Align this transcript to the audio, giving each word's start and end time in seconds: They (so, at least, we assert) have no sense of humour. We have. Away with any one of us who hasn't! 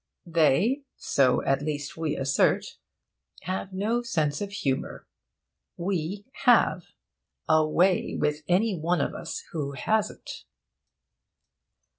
They 0.25 0.81
(so, 0.95 1.43
at 1.43 1.61
least, 1.61 1.95
we 1.95 2.15
assert) 2.17 2.77
have 3.43 3.71
no 3.71 4.01
sense 4.01 4.41
of 4.41 4.49
humour. 4.49 5.05
We 5.77 6.25
have. 6.45 6.87
Away 7.47 8.15
with 8.15 8.41
any 8.47 8.75
one 8.75 8.99
of 8.99 9.13
us 9.13 9.43
who 9.51 9.73
hasn't! 9.73 10.45